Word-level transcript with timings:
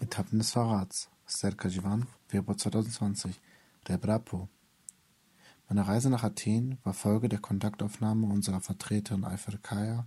Etappen 0.00 0.38
des 0.38 0.50
Verrats. 0.50 1.08
Serkajivan, 1.26 2.06
Februar 2.26 2.56
2020. 2.56 3.40
Rebrapo. 3.86 4.48
Meine 5.68 5.86
Reise 5.86 6.10
nach 6.10 6.24
Athen 6.24 6.78
war 6.82 6.92
Folge 6.92 7.28
der 7.28 7.38
Kontaktaufnahme 7.38 8.26
unserer 8.26 8.60
Vertreterin 8.60 9.24
Ayfer 9.24 9.56
Kaya 9.58 10.06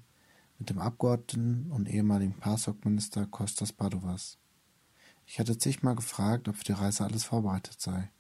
mit 0.60 0.70
dem 0.70 0.80
Abgeordneten 0.80 1.72
und 1.72 1.90
ehemaligen 1.90 2.34
PASOK-Minister 2.34 3.26
Kostas 3.28 3.72
Padovas. 3.72 4.38
Ich 5.26 5.40
hatte 5.40 5.58
zigmal 5.58 5.96
gefragt, 5.96 6.48
ob 6.48 6.56
für 6.56 6.66
die 6.66 6.74
Reise 6.74 7.04
alles 7.06 7.24
vorbereitet 7.24 7.80
sei. 7.80 8.12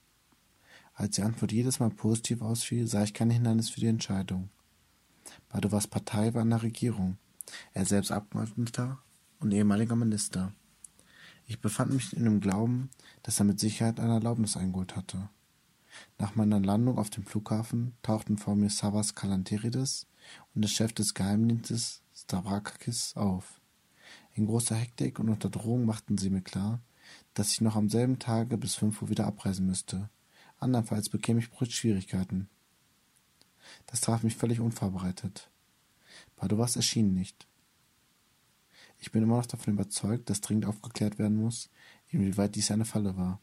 Als 0.94 1.16
die 1.16 1.22
Antwort 1.22 1.52
jedes 1.52 1.80
Mal 1.80 1.90
positiv 1.90 2.42
ausfiel, 2.42 2.88
sah 2.88 3.04
ich 3.04 3.14
kein 3.14 3.30
Hindernis 3.30 3.70
für 3.70 3.80
die 3.80 3.88
Entscheidung. 3.88 4.50
Padovas 5.50 5.88
Partei 5.88 6.34
war 6.34 6.42
in 6.42 6.50
der 6.50 6.64
Regierung, 6.64 7.18
er 7.74 7.86
selbst 7.86 8.12
Abgeordneter 8.12 9.00
und 9.40 9.52
ehemaliger 9.52 9.96
Minister. 9.96 10.54
Ich 11.50 11.61
befand 11.61 11.93
mich 11.93 12.16
in 12.16 12.25
dem 12.25 12.41
Glauben, 12.41 12.89
dass 13.24 13.39
er 13.39 13.46
mit 13.46 13.57
Sicherheit 13.57 14.01
eine 14.01 14.15
Erlaubnis 14.15 14.57
eingeholt 14.57 14.97
hatte. 14.97 15.29
Nach 16.19 16.36
meiner 16.36 16.60
Landung 16.60 16.97
auf 16.97 17.10
dem 17.10 17.25
Flughafen 17.25 17.93
tauchten 18.01 18.38
vor 18.38 18.55
mir 18.55 18.69
Savas 18.69 19.15
Kalanterides 19.15 20.07
und 20.54 20.61
der 20.61 20.69
Chef 20.69 20.91
des 20.91 21.14
Geheimdienstes 21.14 22.02
Stavrakakis 22.14 23.15
auf. 23.15 23.61
In 24.33 24.46
großer 24.46 24.75
Hektik 24.75 25.19
und 25.19 25.29
unter 25.29 25.50
Drohung 25.50 25.86
machten 25.86 26.18
sie 26.18 26.29
mir 26.29 26.41
klar, 26.41 26.82
dass 27.33 27.54
ich 27.54 27.61
noch 27.61 27.77
am 27.77 27.89
selben 27.89 28.19
Tage 28.19 28.57
bis 28.57 28.75
fünf 28.75 29.02
Uhr 29.02 29.10
wieder 29.10 29.25
abreisen 29.25 29.66
müsste. 29.66 30.10
Andernfalls 30.60 31.07
bekäme 31.07 31.39
ich 31.39 31.74
Schwierigkeiten. 31.74 32.50
Das 33.86 34.02
traf 34.02 34.22
mich 34.23 34.36
völlig 34.36 34.59
unvorbereitet. 34.59 35.50
Padovas 36.36 36.75
erschien 36.75 37.14
nicht. 37.14 37.47
Ich 39.00 39.11
bin 39.11 39.23
immer 39.23 39.38
noch 39.38 39.45
davon 39.45 39.73
überzeugt, 39.73 40.30
dass 40.30 40.42
dringend 40.42 40.66
aufgeklärt 40.66 41.19
werden 41.19 41.38
muss, 41.38 41.69
inwieweit 42.09 42.55
dies 42.55 42.72
eine 42.72 42.86
Falle 42.86 43.16
war. 43.17 43.39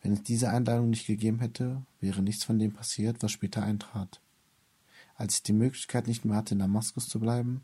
Wenn 0.00 0.12
es 0.12 0.22
diese 0.22 0.50
Einladung 0.50 0.90
nicht 0.90 1.06
gegeben 1.06 1.40
hätte, 1.40 1.82
wäre 2.00 2.22
nichts 2.22 2.44
von 2.44 2.58
dem 2.58 2.72
passiert, 2.72 3.22
was 3.22 3.32
später 3.32 3.62
eintrat. 3.62 4.20
Als 5.16 5.36
ich 5.36 5.42
die 5.42 5.52
Möglichkeit 5.52 6.06
nicht 6.06 6.24
mehr 6.24 6.36
hatte, 6.36 6.54
in 6.54 6.60
Damaskus 6.60 7.08
zu 7.08 7.20
bleiben, 7.20 7.62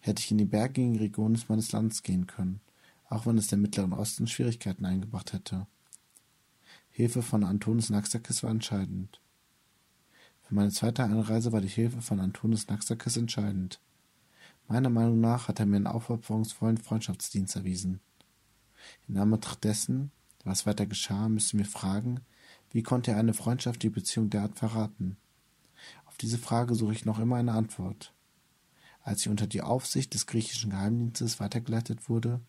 hätte 0.00 0.20
ich 0.20 0.30
in 0.30 0.38
die 0.38 0.44
bergigen 0.44 0.96
Regionen 0.96 1.40
meines 1.48 1.72
Landes 1.72 2.02
gehen 2.02 2.26
können, 2.26 2.60
auch 3.08 3.26
wenn 3.26 3.38
es 3.38 3.48
dem 3.48 3.62
Mittleren 3.62 3.92
Osten 3.92 4.26
Schwierigkeiten 4.26 4.84
eingebracht 4.84 5.32
hätte. 5.32 5.66
Hilfe 6.90 7.22
von 7.22 7.44
Antonis 7.44 7.90
Naxakis 7.90 8.42
war 8.42 8.50
entscheidend. 8.50 9.20
Für 10.42 10.54
meine 10.54 10.70
zweite 10.70 11.02
Einreise 11.04 11.52
war 11.52 11.60
die 11.60 11.68
Hilfe 11.68 12.02
von 12.02 12.20
Antonis 12.20 12.68
Naxakis 12.68 13.16
entscheidend. 13.16 13.80
Meiner 14.66 14.90
Meinung 14.90 15.20
nach 15.20 15.48
hat 15.48 15.60
er 15.60 15.66
mir 15.66 15.76
einen 15.76 15.86
aufopferungsvollen 15.86 16.78
Freundschaftsdienst 16.78 17.56
erwiesen. 17.56 18.00
In 19.08 19.18
Anbetracht 19.18 19.64
dessen, 19.64 20.10
was 20.44 20.66
weiter 20.66 20.86
geschah, 20.86 21.28
müssen 21.28 21.58
wir 21.58 21.66
fragen, 21.66 22.20
wie 22.70 22.82
konnte 22.82 23.12
er 23.12 23.18
eine 23.18 23.34
freundschaftliche 23.34 23.94
Beziehung 23.94 24.30
derart 24.30 24.56
verraten? 24.56 25.16
Auf 26.06 26.16
diese 26.16 26.38
Frage 26.38 26.74
suche 26.74 26.92
ich 26.92 27.04
noch 27.04 27.18
immer 27.18 27.36
eine 27.36 27.52
Antwort. 27.52 28.14
Als 29.02 29.20
ich 29.20 29.28
unter 29.28 29.46
die 29.46 29.62
Aufsicht 29.62 30.14
des 30.14 30.26
griechischen 30.26 30.70
Geheimdienstes 30.70 31.40
weitergeleitet 31.40 32.08
wurde, 32.08 32.40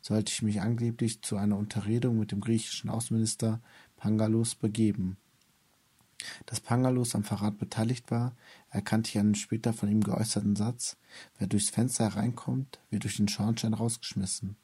sollte 0.00 0.32
ich 0.32 0.42
mich 0.42 0.60
angeblich 0.60 1.22
zu 1.22 1.36
einer 1.36 1.56
Unterredung 1.56 2.18
mit 2.18 2.30
dem 2.30 2.40
griechischen 2.40 2.88
Außenminister 2.88 3.60
Pangalos 3.96 4.54
begeben. 4.54 5.16
Dass 6.46 6.60
Pangalos 6.60 7.14
am 7.14 7.24
Verrat 7.24 7.58
beteiligt 7.58 8.10
war, 8.10 8.34
erkannte 8.70 9.10
ich 9.10 9.18
an 9.18 9.28
dem 9.28 9.34
später 9.34 9.72
von 9.72 9.90
ihm 9.90 10.02
geäußerten 10.02 10.56
Satz, 10.56 10.96
wer 11.38 11.46
durchs 11.46 11.70
Fenster 11.70 12.04
hereinkommt, 12.04 12.80
wird 12.90 13.04
durch 13.04 13.16
den 13.16 13.28
Schornstein 13.28 13.74
rausgeschmissen. 13.74 14.56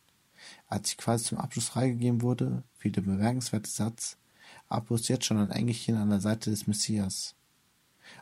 Als 0.67 0.91
ich 0.91 0.97
quasi 0.97 1.25
zum 1.25 1.39
Abschluss 1.39 1.69
freigegeben 1.69 2.23
wurde, 2.23 2.63
fiel 2.73 2.93
der 2.93 3.03
bemerkenswerte 3.03 3.71
Satz, 3.71 4.17
Apus 4.69 5.09
jetzt 5.09 5.25
schon 5.25 5.39
ein 5.39 5.51
Engelchen 5.51 5.97
an 5.97 6.11
der 6.11 6.21
Seite 6.21 6.51
des 6.51 6.67
Messias. 6.67 7.35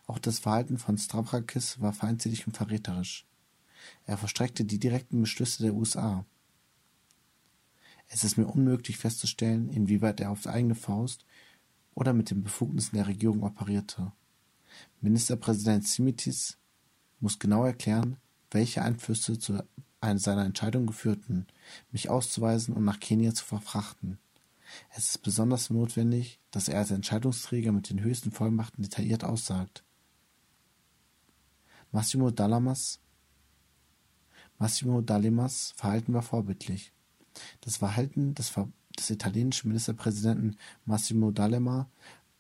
Auch 0.07 0.19
das 0.19 0.39
Verhalten 0.39 0.79
von 0.79 0.99
Stavrakis 0.99 1.81
war 1.81 1.93
feindselig 1.93 2.47
und 2.47 2.57
verräterisch. 2.57 3.27
Er 4.07 4.19
verstreckte 4.19 4.65
die 4.65 4.79
direkten 4.79 5.21
Beschlüsse 5.21 5.63
der 5.63 5.75
USA. 5.75 6.25
Es 8.09 8.25
ist 8.25 8.39
mir 8.39 8.47
unmöglich 8.47 8.97
festzustellen, 8.97 9.69
inwieweit 9.69 10.21
er 10.21 10.31
auf 10.31 10.47
eigene 10.47 10.75
Faust 10.75 11.25
oder 11.99 12.13
mit 12.13 12.31
den 12.31 12.45
Befugnissen 12.45 12.95
der 12.95 13.09
Regierung 13.09 13.43
operierte. 13.43 14.13
Ministerpräsident 15.01 15.85
Simitis 15.85 16.57
muss 17.19 17.41
genau 17.41 17.65
erklären, 17.65 18.19
welche 18.53 18.83
Einflüsse 18.83 19.37
zu 19.37 19.65
seiner 20.01 20.45
Entscheidung 20.45 20.87
geführten, 20.87 21.49
mich 21.91 22.09
auszuweisen 22.09 22.73
und 22.73 22.85
nach 22.85 23.01
Kenia 23.01 23.35
zu 23.35 23.45
verfrachten. 23.45 24.19
Es 24.91 25.11
ist 25.11 25.23
besonders 25.23 25.71
notwendig, 25.71 26.39
dass 26.53 26.69
er 26.69 26.79
als 26.79 26.93
Entscheidungsträger 26.93 27.73
mit 27.73 27.91
den 27.91 28.01
höchsten 28.01 28.31
Vollmachten 28.31 28.85
detailliert 28.85 29.25
aussagt. 29.25 29.83
Massimo 31.91 32.31
Dalamas 32.31 33.01
Massimo 34.59 35.01
Dalemas 35.01 35.73
Verhalten 35.75 36.15
war 36.15 36.23
vorbildlich. 36.23 36.93
Das 37.61 37.79
Verhalten 37.79 38.35
des 38.35 38.51
Ver 38.51 38.69
des 38.99 39.11
italienischen 39.11 39.69
Ministerpräsidenten 39.69 40.57
Massimo 40.85 41.29
D'Alema 41.29 41.87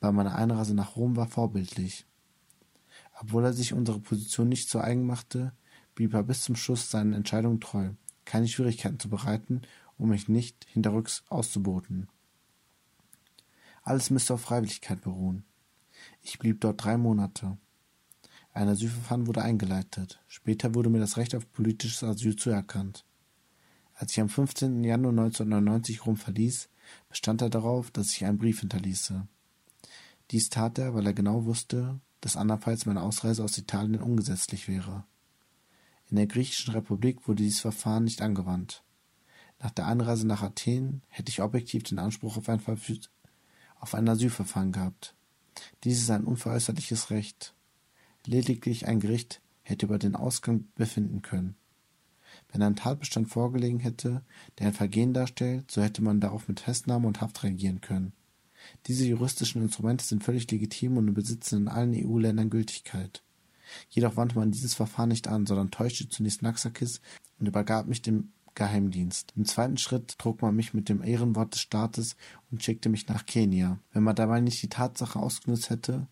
bei 0.00 0.12
meiner 0.12 0.34
Einreise 0.34 0.74
nach 0.74 0.96
Rom 0.96 1.16
war 1.16 1.26
vorbildlich. 1.26 2.06
Obwohl 3.20 3.44
er 3.44 3.52
sich 3.52 3.72
unsere 3.72 3.98
Position 3.98 4.48
nicht 4.48 4.68
zu 4.68 4.80
eigen 4.80 5.04
machte, 5.04 5.52
blieb 5.94 6.14
er 6.14 6.22
bis 6.22 6.42
zum 6.42 6.56
Schluss 6.56 6.90
seinen 6.90 7.12
Entscheidungen 7.12 7.60
treu, 7.60 7.90
keine 8.24 8.46
Schwierigkeiten 8.46 9.00
zu 9.00 9.08
bereiten, 9.08 9.62
um 9.96 10.10
mich 10.10 10.28
nicht 10.28 10.66
hinterrücks 10.72 11.24
auszuboten. 11.28 12.08
Alles 13.82 14.10
müsste 14.10 14.34
auf 14.34 14.42
Freiwilligkeit 14.42 15.00
beruhen. 15.00 15.44
Ich 16.22 16.38
blieb 16.38 16.60
dort 16.60 16.84
drei 16.84 16.96
Monate. 16.96 17.58
Ein 18.52 18.68
Asylverfahren 18.68 19.26
wurde 19.26 19.42
eingeleitet. 19.42 20.20
Später 20.28 20.74
wurde 20.74 20.90
mir 20.90 21.00
das 21.00 21.16
Recht 21.16 21.34
auf 21.34 21.50
politisches 21.52 22.04
Asyl 22.04 22.36
zuerkannt. 22.36 23.04
Als 23.98 24.12
ich 24.12 24.20
am 24.20 24.28
15. 24.28 24.84
Januar 24.84 25.10
1999 25.10 26.06
Rom 26.06 26.16
verließ, 26.16 26.68
bestand 27.08 27.42
er 27.42 27.50
darauf, 27.50 27.90
dass 27.90 28.12
ich 28.12 28.24
einen 28.24 28.38
Brief 28.38 28.60
hinterließe. 28.60 29.26
Dies 30.30 30.50
tat 30.50 30.78
er, 30.78 30.94
weil 30.94 31.04
er 31.04 31.14
genau 31.14 31.46
wusste, 31.46 31.98
dass 32.20 32.36
andernfalls 32.36 32.86
meine 32.86 33.02
Ausreise 33.02 33.42
aus 33.42 33.58
Italien 33.58 34.00
ungesetzlich 34.00 34.68
wäre. 34.68 35.04
In 36.10 36.16
der 36.16 36.28
griechischen 36.28 36.74
Republik 36.74 37.26
wurde 37.26 37.42
dieses 37.42 37.60
Verfahren 37.60 38.04
nicht 38.04 38.22
angewandt. 38.22 38.84
Nach 39.58 39.70
der 39.72 39.88
Einreise 39.88 40.28
nach 40.28 40.42
Athen 40.42 41.02
hätte 41.08 41.30
ich 41.30 41.42
objektiv 41.42 41.82
den 41.82 41.98
Anspruch 41.98 42.36
auf 42.36 42.48
ein, 42.48 42.62
auf 43.80 43.94
ein 43.94 44.08
Asylverfahren 44.08 44.70
gehabt. 44.70 45.16
Dies 45.82 45.98
ist 45.98 46.10
ein 46.10 46.24
unveräußerliches 46.24 47.10
Recht. 47.10 47.52
Lediglich 48.24 48.86
ein 48.86 49.00
Gericht 49.00 49.40
hätte 49.62 49.86
über 49.86 49.98
den 49.98 50.14
Ausgang 50.14 50.68
befinden 50.76 51.20
können. 51.22 51.56
Wenn 52.50 52.62
ein 52.62 52.76
Tatbestand 52.76 53.28
vorgelegen 53.28 53.80
hätte, 53.80 54.22
der 54.58 54.68
ein 54.68 54.72
Vergehen 54.72 55.14
darstellt, 55.14 55.70
so 55.70 55.82
hätte 55.82 56.02
man 56.02 56.20
darauf 56.20 56.48
mit 56.48 56.60
Festnahme 56.60 57.06
und 57.06 57.20
Haft 57.20 57.42
reagieren 57.42 57.80
können. 57.80 58.12
Diese 58.86 59.06
juristischen 59.06 59.62
Instrumente 59.62 60.04
sind 60.04 60.24
völlig 60.24 60.50
legitim 60.50 60.96
und 60.96 61.14
besitzen 61.14 61.62
in 61.62 61.68
allen 61.68 61.94
EU-Ländern 61.94 62.50
Gültigkeit. 62.50 63.22
Jedoch 63.90 64.16
wandte 64.16 64.38
man 64.38 64.50
dieses 64.50 64.74
Verfahren 64.74 65.10
nicht 65.10 65.28
an, 65.28 65.46
sondern 65.46 65.70
täuschte 65.70 66.08
zunächst 66.08 66.42
Naxakis 66.42 67.00
und 67.38 67.46
übergab 67.46 67.86
mich 67.86 68.02
dem 68.02 68.32
Geheimdienst. 68.54 69.32
Im 69.36 69.44
zweiten 69.44 69.78
Schritt 69.78 70.18
trug 70.18 70.42
man 70.42 70.56
mich 70.56 70.74
mit 70.74 70.88
dem 70.88 71.02
Ehrenwort 71.02 71.54
des 71.54 71.60
Staates 71.60 72.16
und 72.50 72.62
schickte 72.62 72.88
mich 72.88 73.06
nach 73.08 73.24
Kenia. 73.24 73.78
Wenn 73.92 74.02
man 74.02 74.16
dabei 74.16 74.40
nicht 74.40 74.62
die 74.62 74.68
Tatsache 74.68 75.18
ausgenutzt 75.18 75.70
hätte, 75.70 76.08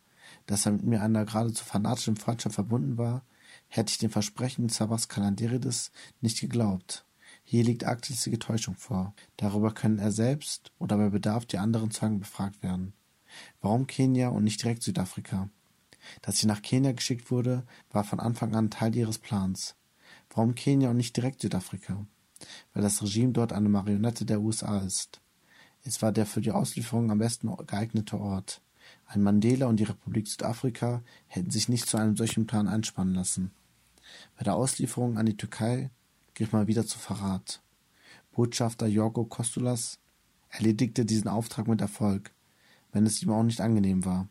dass 0.46 0.66
er 0.66 0.72
mit 0.72 0.84
mir 0.84 1.02
einer 1.02 1.24
geradezu 1.24 1.64
fanatischen 1.64 2.16
Freundschaft 2.16 2.54
verbunden 2.54 2.98
war, 2.98 3.24
hätte 3.68 3.90
ich 3.90 3.98
dem 3.98 4.10
Versprechen 4.10 4.68
Savas 4.68 5.08
Kalanderides 5.08 5.90
nicht 6.20 6.40
geglaubt. 6.40 7.04
Hier 7.44 7.62
liegt 7.62 7.84
arglistige 7.84 8.38
Täuschung 8.38 8.74
vor. 8.74 9.14
Darüber 9.36 9.72
können 9.72 9.98
er 9.98 10.10
selbst 10.10 10.72
oder 10.78 10.96
bei 10.96 11.10
Bedarf 11.10 11.46
die 11.46 11.58
anderen 11.58 11.90
Zeugen 11.90 12.18
befragt 12.18 12.62
werden. 12.62 12.92
Warum 13.60 13.86
Kenia 13.86 14.28
und 14.28 14.44
nicht 14.44 14.62
direkt 14.62 14.82
Südafrika? 14.82 15.48
Dass 16.22 16.38
ich 16.38 16.44
nach 16.46 16.62
Kenia 16.62 16.92
geschickt 16.92 17.30
wurde, 17.30 17.64
war 17.90 18.04
von 18.04 18.20
Anfang 18.20 18.54
an 18.54 18.70
Teil 18.70 18.94
ihres 18.96 19.18
Plans. 19.18 19.76
Warum 20.30 20.54
Kenia 20.54 20.90
und 20.90 20.96
nicht 20.96 21.16
direkt 21.16 21.40
Südafrika? 21.40 22.06
Weil 22.72 22.82
das 22.82 23.02
Regime 23.02 23.32
dort 23.32 23.52
eine 23.52 23.68
Marionette 23.68 24.24
der 24.24 24.40
USA 24.40 24.78
ist. 24.80 25.20
Es 25.82 26.02
war 26.02 26.12
der 26.12 26.26
für 26.26 26.40
die 26.40 26.52
Auslieferung 26.52 27.10
am 27.10 27.18
besten 27.18 27.54
geeignete 27.66 28.18
Ort. 28.18 28.60
Ein 29.06 29.22
Mandela 29.22 29.66
und 29.66 29.78
die 29.78 29.84
Republik 29.84 30.26
Südafrika 30.26 31.02
hätten 31.28 31.50
sich 31.50 31.68
nicht 31.68 31.86
zu 31.86 31.96
einem 31.96 32.16
solchen 32.16 32.46
Plan 32.46 32.66
einspannen 32.66 33.14
lassen. 33.14 33.52
Bei 34.36 34.44
der 34.44 34.54
Auslieferung 34.54 35.16
an 35.16 35.26
die 35.26 35.36
Türkei 35.36 35.90
griff 36.34 36.52
man 36.52 36.66
wieder 36.66 36.86
zu 36.86 36.98
Verrat. 36.98 37.62
Botschafter 38.32 38.86
Jorgo 38.86 39.24
Kostulas 39.24 39.98
erledigte 40.50 41.04
diesen 41.04 41.28
Auftrag 41.28 41.68
mit 41.68 41.80
Erfolg, 41.80 42.32
wenn 42.92 43.06
es 43.06 43.22
ihm 43.22 43.30
auch 43.30 43.42
nicht 43.42 43.60
angenehm 43.60 44.04
war. 44.04 44.28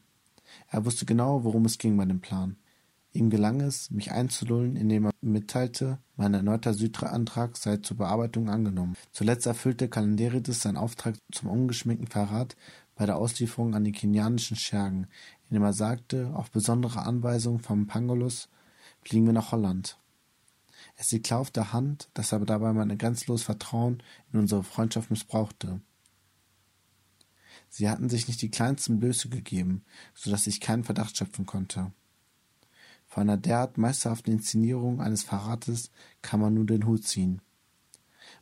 Er 0.69 0.85
wusste 0.85 1.05
genau, 1.05 1.43
worum 1.43 1.65
es 1.65 1.77
ging 1.77 1.97
bei 1.97 2.05
dem 2.05 2.19
Plan. 2.19 2.57
Ihm 3.13 3.29
gelang 3.29 3.61
es, 3.61 3.91
mich 3.91 4.11
einzulullen, 4.11 4.75
indem 4.75 5.05
er 5.05 5.11
mitteilte, 5.21 5.99
mein 6.17 6.33
erneuter 6.33 6.73
Südra-Antrag 6.73 7.55
sei 7.55 7.77
zur 7.77 7.95
Bearbeitung 7.95 8.49
angenommen. 8.49 8.97
Zuletzt 9.13 9.45
erfüllte 9.45 9.87
Kalenderidis 9.87 10.61
seinen 10.61 10.75
Auftrag 10.75 11.15
zum 11.31 11.49
ungeschminkten 11.49 12.07
Verrat 12.07 12.57
bei 12.95 13.05
der 13.05 13.17
Auslieferung 13.17 13.75
an 13.75 13.83
die 13.83 13.91
kenianischen 13.91 14.57
Schergen, 14.57 15.07
indem 15.49 15.63
er 15.63 15.73
sagte, 15.73 16.31
auf 16.33 16.49
besondere 16.49 17.05
Anweisung 17.05 17.59
vom 17.59 17.87
Pangolus 17.87 18.49
fliegen 19.01 19.25
wir 19.25 19.33
nach 19.33 19.51
Holland. 19.51 19.97
Es 20.95 21.11
liegt 21.11 21.27
klar 21.27 21.39
auf 21.39 21.51
der 21.51 21.73
Hand, 21.73 22.09
dass 22.13 22.31
er 22.31 22.39
dabei 22.39 22.71
mein 22.73 22.97
grenzenloses 22.97 23.45
Vertrauen 23.45 24.01
in 24.31 24.39
unsere 24.39 24.63
Freundschaft 24.63 25.11
missbrauchte. 25.11 25.81
Sie 27.69 27.89
hatten 27.89 28.09
sich 28.09 28.27
nicht 28.27 28.41
die 28.41 28.51
kleinsten 28.51 28.99
Blöße 28.99 29.29
gegeben, 29.29 29.83
so 30.13 30.31
dass 30.31 30.47
ich 30.47 30.61
keinen 30.61 30.85
Verdacht 30.85 31.17
schöpfen 31.17 31.45
konnte. 31.45 31.91
Vor 33.07 33.21
einer 33.21 33.37
derart 33.37 33.77
meisterhaften 33.77 34.33
Inszenierung 34.33 35.01
eines 35.01 35.23
Verrates 35.23 35.91
kann 36.21 36.39
man 36.39 36.53
nur 36.53 36.65
den 36.65 36.85
Hut 36.85 37.03
ziehen. 37.05 37.41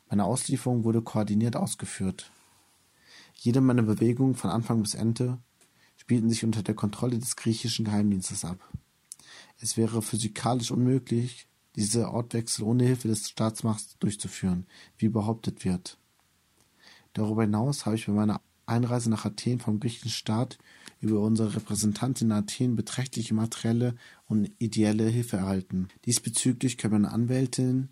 Meine 0.08 0.24
Auslieferung 0.24 0.84
wurde 0.84 1.02
koordiniert 1.02 1.56
ausgeführt. 1.56 2.30
Jede 3.44 3.60
meiner 3.60 3.82
Bewegungen 3.82 4.36
von 4.36 4.48
Anfang 4.48 4.80
bis 4.80 4.94
Ende 4.94 5.36
spielten 5.98 6.30
sich 6.30 6.46
unter 6.46 6.62
der 6.62 6.74
Kontrolle 6.74 7.18
des 7.18 7.36
griechischen 7.36 7.84
Geheimdienstes 7.84 8.42
ab. 8.42 8.58
Es 9.60 9.76
wäre 9.76 10.00
physikalisch 10.00 10.70
unmöglich, 10.70 11.46
diese 11.76 12.08
Ortwechsel 12.08 12.64
ohne 12.64 12.84
Hilfe 12.84 13.08
des 13.08 13.28
Staatsmachts 13.28 13.98
durchzuführen, 13.98 14.66
wie 14.96 15.10
behauptet 15.10 15.62
wird. 15.66 15.98
Darüber 17.12 17.42
hinaus 17.42 17.84
habe 17.84 17.96
ich 17.96 18.06
bei 18.06 18.14
meiner 18.14 18.40
Einreise 18.64 19.10
nach 19.10 19.26
Athen 19.26 19.60
vom 19.60 19.78
griechischen 19.78 20.08
Staat 20.08 20.56
über 21.02 21.20
unsere 21.20 21.54
Repräsentantin 21.54 22.28
in 22.28 22.32
Athen 22.32 22.76
beträchtliche 22.76 23.34
materielle 23.34 23.94
und 24.24 24.52
ideelle 24.58 25.06
Hilfe 25.06 25.36
erhalten. 25.36 25.88
Diesbezüglich 26.06 26.78
können 26.78 27.02
meine 27.02 27.12
Anwältin, 27.12 27.90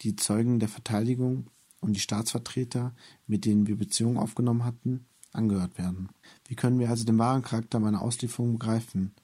die 0.00 0.16
Zeugen 0.16 0.58
der 0.58 0.68
Verteidigung 0.68 1.46
und 1.80 1.94
die 1.94 2.00
Staatsvertreter, 2.00 2.94
mit 3.26 3.44
denen 3.44 3.66
wir 3.66 3.76
Beziehungen 3.76 4.18
aufgenommen 4.18 4.64
hatten, 4.64 5.06
angehört 5.32 5.78
werden. 5.78 6.08
Wie 6.48 6.56
können 6.56 6.78
wir 6.78 6.90
also 6.90 7.04
den 7.04 7.18
wahren 7.18 7.42
Charakter 7.42 7.80
meiner 7.80 8.02
Auslieferung 8.02 8.52
begreifen? 8.54 9.14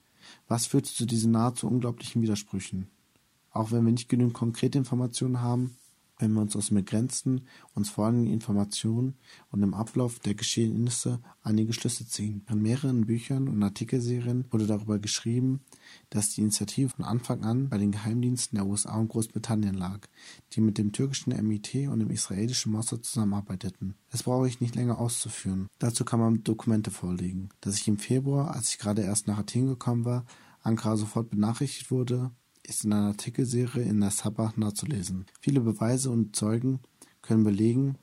Was 0.48 0.66
führte 0.66 0.92
zu 0.92 1.06
diesen 1.06 1.32
nahezu 1.32 1.66
unglaublichen 1.66 2.22
Widersprüchen? 2.22 2.88
Auch 3.50 3.70
wenn 3.72 3.84
wir 3.84 3.92
nicht 3.92 4.08
genügend 4.08 4.34
konkrete 4.34 4.78
Informationen 4.78 5.40
haben, 5.40 5.76
wenn 6.18 6.32
wir 6.32 6.40
uns 6.40 6.56
aus 6.56 6.68
den 6.68 6.76
begrenzten, 6.76 7.42
uns 7.74 7.90
vorhandenen 7.90 8.32
Informationen 8.32 9.14
und 9.50 9.60
dem 9.60 9.74
Ablauf 9.74 10.18
der 10.18 10.34
Geschehnisse 10.34 11.20
einige 11.42 11.72
Schlüsse 11.72 12.06
ziehen. 12.06 12.44
In 12.50 12.62
mehreren 12.62 13.06
Büchern 13.06 13.48
und 13.48 13.62
Artikelserien 13.62 14.46
wurde 14.50 14.66
darüber 14.66 14.98
geschrieben, 14.98 15.60
dass 16.10 16.30
die 16.30 16.40
Initiative 16.40 16.88
von 16.88 17.04
Anfang 17.04 17.44
an 17.44 17.68
bei 17.68 17.78
den 17.78 17.92
Geheimdiensten 17.92 18.56
der 18.56 18.66
USA 18.66 18.96
und 18.96 19.08
Großbritannien 19.08 19.74
lag, 19.74 20.00
die 20.52 20.60
mit 20.60 20.78
dem 20.78 20.92
türkischen 20.92 21.32
MIT 21.46 21.88
und 21.88 22.00
dem 22.00 22.10
israelischen 22.10 22.72
Mossad 22.72 23.04
zusammenarbeiteten. 23.04 23.94
Das 24.10 24.22
brauche 24.22 24.48
ich 24.48 24.60
nicht 24.60 24.74
länger 24.74 24.98
auszuführen. 24.98 25.68
Dazu 25.78 26.04
kann 26.04 26.20
man 26.20 26.42
Dokumente 26.44 26.90
vorlegen. 26.90 27.50
Dass 27.60 27.76
ich 27.76 27.88
im 27.88 27.98
Februar, 27.98 28.54
als 28.54 28.70
ich 28.70 28.78
gerade 28.78 29.02
erst 29.02 29.26
nach 29.26 29.38
Athen 29.38 29.66
gekommen 29.66 30.04
war, 30.04 30.24
Ankara 30.62 30.96
sofort 30.96 31.30
benachrichtigt 31.30 31.90
wurde, 31.90 32.32
ist 32.68 32.84
in 32.84 32.92
einer 32.92 33.08
Artikelserie 33.08 33.82
in 33.82 34.00
der 34.00 34.10
Sabah 34.10 34.52
nachzulesen. 34.56 35.26
Viele 35.40 35.60
Beweise 35.60 36.10
und 36.10 36.36
Zeugen 36.36 36.80
können 37.22 37.44
belegen, 37.44 37.96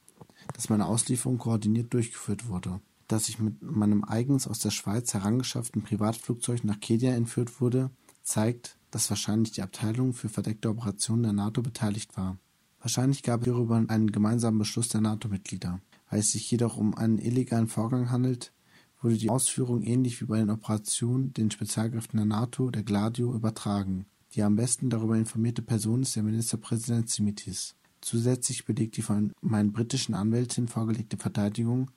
dass 0.54 0.70
meine 0.70 0.86
Auslieferung 0.88 1.38
koordiniert 1.38 1.94
durchgeführt 1.94 2.48
wurde. 2.48 2.82
Dass 3.08 3.30
ich 3.30 3.40
mit 3.40 3.62
meinem 3.62 4.04
eigens 4.04 4.48
aus 4.48 4.60
der 4.60 4.72
Schweiz 4.72 5.14
herangeschafften 5.14 5.84
Privatflugzeug 5.84 6.64
nach 6.64 6.80
Kenia 6.80 7.14
entführt 7.14 7.62
wurde, 7.62 7.92
zeigt, 8.24 8.78
dass 8.92 9.10
wahrscheinlich 9.10 9.52
die 9.52 9.62
Abteilung 9.62 10.14
für 10.14 10.30
verdeckte 10.30 10.70
Operationen 10.70 11.24
der 11.24 11.34
NATO 11.34 11.62
beteiligt 11.62 12.16
war. 12.16 12.38
Wahrscheinlich 12.80 13.24
gab 13.24 13.42
es 13.42 13.46
hierüber 13.46 13.84
einen 13.88 14.12
gemeinsamen 14.12 14.60
Beschluss 14.60 14.90
der 14.90 15.02
NATO-Mitglieder. 15.02 15.80
Weil 16.10 16.20
es 16.20 16.32
sich 16.32 16.50
jedoch 16.52 16.78
um 16.78 16.96
einen 16.96 17.18
illegalen 17.18 17.68
Vorgang 17.68 18.12
handelt, 18.12 18.54
wurde 19.02 19.18
die 19.18 19.30
Ausführung 19.30 19.82
ähnlich 19.82 20.22
wie 20.22 20.26
bei 20.26 20.38
den 20.38 20.50
Operationen 20.50 21.34
den 21.34 21.50
Spezialkräften 21.50 22.18
der 22.18 22.26
NATO, 22.26 22.70
der 22.70 22.84
Gladio, 22.84 23.34
übertragen. 23.34 24.06
Die 24.34 24.42
am 24.42 24.56
besten 24.56 24.90
darüber 24.90 25.16
informierte 25.16 25.62
Person 25.62 26.02
ist 26.02 26.16
der 26.16 26.24
Ministerpräsident 26.24 27.10
Simitis. 27.10 27.76
Zusätzlich 28.02 28.66
belegt 28.66 28.98
die 28.98 29.04
von 29.04 29.32
meinen 29.42 29.72
britischen 29.72 30.16
Anwältin 30.16 30.68
vorgelegte 30.68 31.18
Verteidigung, 31.18 31.92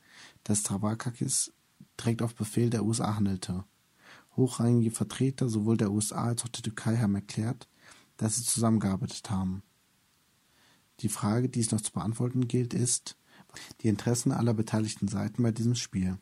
dass 0.44 0.60
Stavrakakis 0.60 1.52
direkt 1.98 2.20
auf 2.20 2.34
Befehl 2.34 2.68
der 2.68 2.84
USA 2.84 3.16
handelte. 3.16 3.64
Hochrangige 4.36 4.90
Vertreter 4.90 5.48
sowohl 5.48 5.78
der 5.78 5.90
USA 5.90 6.24
als 6.24 6.44
auch 6.44 6.48
der 6.48 6.62
Türkei 6.62 6.98
haben 6.98 7.14
erklärt, 7.14 7.68
dass 8.18 8.36
sie 8.36 8.44
zusammengearbeitet 8.44 9.30
haben. 9.30 9.62
Die 11.00 11.08
Frage, 11.08 11.48
die 11.48 11.60
es 11.60 11.70
noch 11.70 11.80
zu 11.80 11.92
beantworten 11.92 12.48
gilt, 12.48 12.74
ist 12.74 13.16
die 13.80 13.88
Interessen 13.88 14.32
aller 14.32 14.52
beteiligten 14.52 15.08
Seiten 15.08 15.42
bei 15.42 15.52
diesem 15.52 15.74
Spiel. 15.74 16.18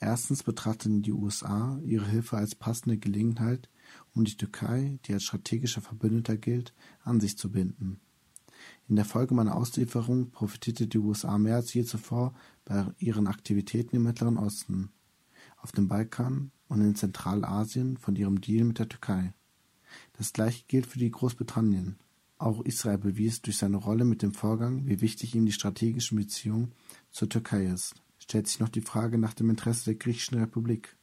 Erstens 0.00 0.42
betrachteten 0.42 1.02
die 1.02 1.12
USA 1.12 1.78
ihre 1.84 2.06
Hilfe 2.06 2.36
als 2.36 2.56
passende 2.56 2.98
Gelegenheit, 2.98 3.68
um 4.14 4.24
die 4.24 4.36
Türkei, 4.36 4.98
die 5.04 5.14
als 5.14 5.24
strategischer 5.24 5.80
Verbündeter 5.80 6.36
gilt, 6.36 6.74
an 7.02 7.20
sich 7.20 7.36
zu 7.38 7.50
binden. 7.50 8.00
In 8.88 8.96
der 8.96 9.04
Folge 9.04 9.34
meiner 9.34 9.56
Auslieferung 9.56 10.30
profitierte 10.30 10.86
die 10.86 10.98
USA 10.98 11.38
mehr 11.38 11.56
als 11.56 11.72
je 11.72 11.84
zuvor 11.84 12.34
bei 12.64 12.86
ihren 12.98 13.26
Aktivitäten 13.26 13.96
im 13.96 14.02
Mittleren 14.04 14.38
Osten, 14.38 14.90
auf 15.56 15.72
dem 15.72 15.88
Balkan 15.88 16.50
und 16.68 16.80
in 16.80 16.94
Zentralasien 16.94 17.96
von 17.96 18.16
ihrem 18.16 18.40
Deal 18.40 18.64
mit 18.64 18.78
der 18.78 18.88
Türkei. 18.88 19.34
Das 20.14 20.32
gleiche 20.32 20.64
gilt 20.68 20.86
für 20.86 20.98
die 20.98 21.10
Großbritannien. 21.10 21.96
Auch 22.38 22.64
Israel 22.64 22.98
bewies 22.98 23.42
durch 23.42 23.58
seine 23.58 23.76
Rolle 23.76 24.04
mit 24.04 24.22
dem 24.22 24.32
Vorgang, 24.32 24.86
wie 24.86 25.00
wichtig 25.00 25.34
ihm 25.34 25.46
die 25.46 25.52
strategische 25.52 26.16
Beziehung 26.16 26.72
zur 27.10 27.28
Türkei 27.28 27.66
ist. 27.66 27.94
Stellt 28.18 28.48
sich 28.48 28.58
noch 28.58 28.68
die 28.68 28.80
Frage 28.80 29.18
nach 29.18 29.34
dem 29.34 29.50
Interesse 29.50 29.84
der 29.84 29.94
griechischen 29.94 30.38
Republik. 30.38 30.96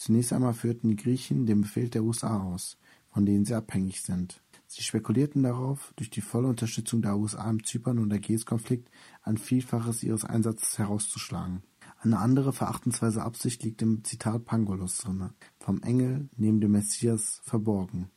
Zunächst 0.00 0.32
einmal 0.32 0.54
führten 0.54 0.88
die 0.88 0.96
Griechen 0.96 1.44
den 1.44 1.60
Befehl 1.60 1.90
der 1.90 2.02
USA 2.02 2.42
aus, 2.42 2.78
von 3.10 3.26
denen 3.26 3.44
sie 3.44 3.52
abhängig 3.52 4.00
sind. 4.00 4.42
Sie 4.66 4.82
spekulierten 4.82 5.42
darauf, 5.42 5.92
durch 5.96 6.08
die 6.08 6.22
volle 6.22 6.48
Unterstützung 6.48 7.02
der 7.02 7.18
USA 7.18 7.50
im 7.50 7.62
Zypern- 7.64 7.98
und 7.98 8.10
Ägäis-Konflikt 8.10 8.90
ein 9.22 9.36
Vielfaches 9.36 10.02
ihres 10.02 10.24
Einsatzes 10.24 10.78
herauszuschlagen. 10.78 11.64
Eine 12.00 12.18
andere 12.18 12.54
verachtensweise 12.54 13.20
Absicht 13.20 13.62
liegt 13.62 13.82
im 13.82 14.02
Zitat 14.02 14.46
Pangolos 14.46 14.96
drinne, 14.96 15.34
vom 15.58 15.82
Engel 15.82 16.30
neben 16.34 16.62
dem 16.62 16.72
Messias 16.72 17.42
verborgen. 17.44 18.10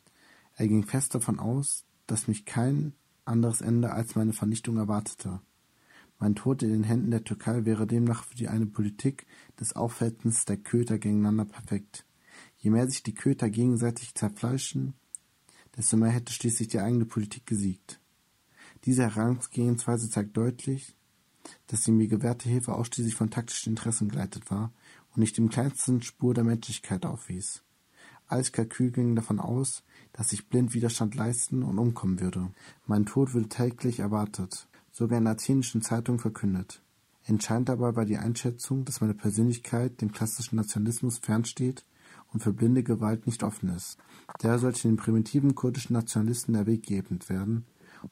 Er 0.54 0.68
ging 0.68 0.86
fest 0.86 1.14
davon 1.14 1.38
aus, 1.38 1.84
dass 2.06 2.28
mich 2.28 2.46
kein 2.46 2.94
anderes 3.26 3.60
Ende 3.60 3.92
als 3.92 4.14
meine 4.14 4.32
Vernichtung 4.32 4.78
erwartete. 4.78 5.42
Mein 6.18 6.34
Tod 6.34 6.62
in 6.62 6.70
den 6.70 6.84
Händen 6.84 7.10
der 7.10 7.24
Türkei 7.24 7.64
wäre 7.64 7.86
demnach 7.86 8.24
für 8.24 8.36
die 8.36 8.48
eine 8.48 8.66
Politik 8.66 9.26
des 9.58 9.74
Aufhetzens 9.74 10.44
der 10.44 10.56
Köter 10.56 10.98
gegeneinander 10.98 11.44
perfekt. 11.44 12.04
Je 12.56 12.70
mehr 12.70 12.88
sich 12.88 13.02
die 13.02 13.14
Köter 13.14 13.50
gegenseitig 13.50 14.14
zerfleischen, 14.14 14.94
desto 15.76 15.96
mehr 15.96 16.10
hätte 16.10 16.32
schließlich 16.32 16.68
die 16.68 16.80
eigene 16.80 17.04
Politik 17.04 17.46
gesiegt. 17.46 18.00
Diese 18.84 19.02
Herangehensweise 19.02 20.08
zeigt 20.08 20.36
deutlich, 20.36 20.94
dass 21.66 21.82
die 21.82 21.92
mir 21.92 22.08
gewährte 22.08 22.48
Hilfe 22.48 22.74
ausschließlich 22.74 23.14
von 23.14 23.30
taktischen 23.30 23.72
Interessen 23.72 24.08
geleitet 24.08 24.50
war 24.50 24.72
und 25.10 25.18
nicht 25.18 25.36
im 25.38 25.50
kleinsten 25.50 26.00
Spur 26.02 26.32
der 26.32 26.44
Menschlichkeit 26.44 27.04
aufwies. 27.04 27.62
Alles 28.26 28.52
Kalkül 28.52 28.90
ging 28.90 29.14
davon 29.14 29.40
aus, 29.40 29.82
dass 30.12 30.32
ich 30.32 30.48
blind 30.48 30.72
Widerstand 30.72 31.14
leisten 31.14 31.62
und 31.62 31.78
umkommen 31.78 32.20
würde. 32.20 32.50
Mein 32.86 33.04
Tod 33.04 33.34
würde 33.34 33.48
täglich 33.48 33.98
erwartet 33.98 34.68
sogar 34.94 35.18
in 35.18 35.26
athenischen 35.26 35.82
Zeitungen 35.82 36.20
verkündet. 36.20 36.80
Entscheidend 37.24 37.68
dabei 37.68 37.96
war 37.96 38.04
die 38.04 38.16
Einschätzung, 38.16 38.84
dass 38.84 39.00
meine 39.00 39.14
Persönlichkeit 39.14 40.00
dem 40.00 40.12
klassischen 40.12 40.56
Nationalismus 40.56 41.18
fernsteht 41.18 41.84
und 42.32 42.44
für 42.44 42.52
blinde 42.52 42.84
Gewalt 42.84 43.26
nicht 43.26 43.42
offen 43.42 43.70
ist. 43.70 43.98
Daher 44.38 44.60
sollte 44.60 44.82
den 44.82 44.96
primitiven 44.96 45.56
kurdischen 45.56 45.94
Nationalisten 45.94 46.54
der 46.54 46.66
Weg 46.66 46.84
geebnet 46.84 47.28
werden, 47.28 47.66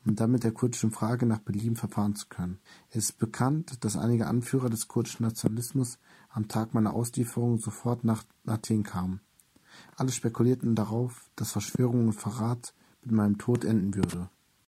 um 0.04 0.16
damit 0.16 0.42
der 0.42 0.50
kurdischen 0.50 0.90
Frage 0.90 1.24
nach 1.24 1.38
Belieben 1.38 1.76
verfahren 1.76 2.16
zu 2.16 2.26
können. 2.28 2.58
Es 2.90 3.04
ist 3.04 3.18
bekannt, 3.18 3.84
dass 3.84 3.96
einige 3.96 4.26
Anführer 4.26 4.68
des 4.68 4.88
kurdischen 4.88 5.24
Nationalismus 5.24 5.98
am 6.30 6.48
Tag 6.48 6.74
meiner 6.74 6.94
Auslieferung 6.94 7.58
sofort 7.58 8.02
nach 8.02 8.24
Athen 8.44 8.82
kamen. 8.82 9.20
Alle 9.96 10.10
spekulierten 10.10 10.74
darauf, 10.74 11.30
dass 11.36 11.52
Verschwörung 11.52 12.06
und 12.08 12.14
Verrat 12.14 12.74
mit 13.04 13.12
meinem 13.12 13.38
Tod 13.38 13.64
enden 13.64 13.94
würde. 13.94 14.30